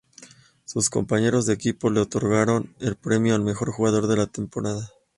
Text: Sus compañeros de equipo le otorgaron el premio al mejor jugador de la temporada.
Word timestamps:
Sus 0.65 0.89
compañeros 0.89 1.45
de 1.45 1.53
equipo 1.53 1.91
le 1.91 1.99
otorgaron 1.99 2.73
el 2.79 2.95
premio 2.95 3.35
al 3.35 3.43
mejor 3.43 3.69
jugador 3.71 4.07
de 4.07 4.17
la 4.17 4.25
temporada. 4.25 4.89